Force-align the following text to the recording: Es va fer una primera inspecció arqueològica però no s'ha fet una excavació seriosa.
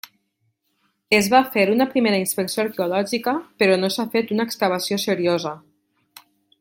Es 1.17 1.27
va 1.33 1.41
fer 1.57 1.65
una 1.73 1.87
primera 1.91 2.21
inspecció 2.21 2.63
arqueològica 2.65 3.35
però 3.61 3.77
no 3.83 3.93
s'ha 3.97 4.07
fet 4.17 4.35
una 4.37 4.49
excavació 4.51 4.99
seriosa. 5.05 5.55